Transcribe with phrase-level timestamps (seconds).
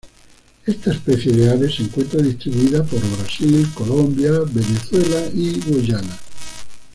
[0.65, 6.17] Esta especie de ave se encuentra distribuida por Brasil, Colombia, Venezuela y Guyana.